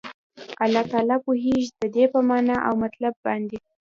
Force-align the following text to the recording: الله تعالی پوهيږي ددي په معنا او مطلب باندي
الله 0.63 0.83
تعالی 0.91 1.17
پوهيږي 1.25 1.71
ددي 1.81 2.05
په 2.13 2.19
معنا 2.29 2.57
او 2.67 2.73
مطلب 2.83 3.13
باندي 3.25 3.57